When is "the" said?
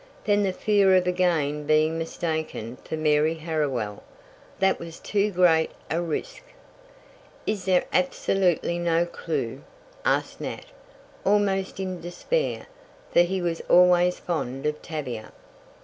0.41-0.51